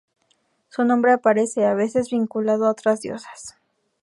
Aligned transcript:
Su 0.69 0.83
nombre 0.83 1.11
aparece, 1.11 1.63
a 1.67 1.75
veces, 1.75 2.09
vinculado 2.09 2.65
a 2.65 2.71
otras 2.71 3.01
diosas. 3.01 3.57